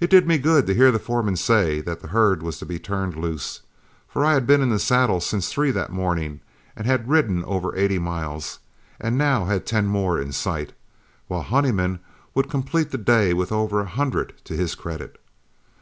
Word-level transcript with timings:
It 0.00 0.08
did 0.08 0.26
me 0.26 0.38
good 0.38 0.66
to 0.66 0.74
hear 0.74 0.90
the 0.90 0.98
foreman 0.98 1.36
say 1.36 1.82
the 1.82 1.94
herd 2.08 2.42
was 2.42 2.56
to 2.58 2.64
be 2.64 2.78
turned 2.78 3.16
loose, 3.18 3.60
for 4.08 4.24
I 4.24 4.32
had 4.32 4.46
been 4.46 4.62
in 4.62 4.70
the 4.70 4.78
saddle 4.78 5.20
since 5.20 5.52
three 5.52 5.70
that 5.72 5.92
morning, 5.92 6.40
had 6.74 7.06
ridden 7.06 7.44
over 7.44 7.76
eighty 7.76 7.98
miles, 7.98 8.60
and 8.98 9.20
had 9.20 9.46
now 9.48 9.58
ten 9.58 9.88
more 9.88 10.18
in 10.18 10.32
sight, 10.32 10.72
while 11.28 11.42
Honeyman 11.42 12.00
would 12.34 12.48
complete 12.48 12.92
the 12.92 12.96
day 12.96 13.34
with 13.34 13.52
over 13.52 13.82
a 13.82 13.86
hundred 13.86 14.42
to 14.44 14.56
his 14.56 14.74
credit. 14.74 15.20